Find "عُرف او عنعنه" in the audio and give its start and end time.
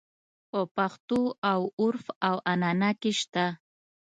1.79-2.89